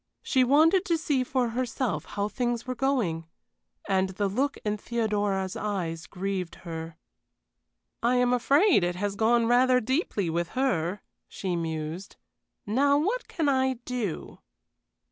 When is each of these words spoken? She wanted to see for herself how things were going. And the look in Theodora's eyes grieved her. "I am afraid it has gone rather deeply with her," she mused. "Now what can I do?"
She 0.23 0.43
wanted 0.43 0.83
to 0.85 0.97
see 0.97 1.23
for 1.23 1.49
herself 1.49 2.05
how 2.05 2.27
things 2.27 2.65
were 2.65 2.73
going. 2.73 3.27
And 3.87 4.09
the 4.09 4.27
look 4.27 4.57
in 4.65 4.77
Theodora's 4.77 5.55
eyes 5.55 6.07
grieved 6.07 6.55
her. 6.65 6.97
"I 8.01 8.15
am 8.15 8.33
afraid 8.33 8.83
it 8.83 8.95
has 8.95 9.15
gone 9.15 9.45
rather 9.45 9.79
deeply 9.79 10.27
with 10.27 10.49
her," 10.57 11.01
she 11.27 11.55
mused. 11.55 12.15
"Now 12.65 12.97
what 12.97 13.27
can 13.27 13.47
I 13.47 13.73
do?" 13.85 14.39